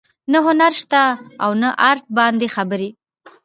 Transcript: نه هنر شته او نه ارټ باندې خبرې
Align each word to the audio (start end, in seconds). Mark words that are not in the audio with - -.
نه 0.31 0.39
هنر 0.47 0.71
شته 0.81 1.01
او 1.43 1.51
نه 1.61 1.69
ارټ 1.89 2.03
باندې 2.17 2.47
خبرې 2.55 2.89